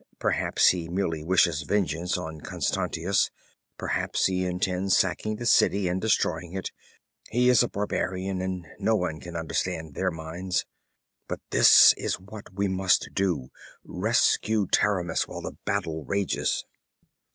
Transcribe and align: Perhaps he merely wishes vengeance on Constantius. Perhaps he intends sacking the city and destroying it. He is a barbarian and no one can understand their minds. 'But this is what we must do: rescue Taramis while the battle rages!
Perhaps 0.17 0.69
he 0.69 0.89
merely 0.89 1.23
wishes 1.23 1.61
vengeance 1.61 2.17
on 2.17 2.41
Constantius. 2.41 3.29
Perhaps 3.77 4.25
he 4.25 4.45
intends 4.47 4.97
sacking 4.97 5.35
the 5.35 5.45
city 5.45 5.87
and 5.87 6.01
destroying 6.01 6.53
it. 6.53 6.71
He 7.29 7.49
is 7.49 7.61
a 7.61 7.67
barbarian 7.69 8.41
and 8.41 8.65
no 8.79 8.95
one 8.95 9.19
can 9.19 9.35
understand 9.35 9.93
their 9.93 10.09
minds. 10.09 10.65
'But 11.27 11.41
this 11.51 11.93
is 11.97 12.19
what 12.19 12.51
we 12.51 12.67
must 12.67 13.09
do: 13.13 13.49
rescue 13.85 14.65
Taramis 14.65 15.27
while 15.27 15.41
the 15.41 15.57
battle 15.65 16.03
rages! 16.03 16.65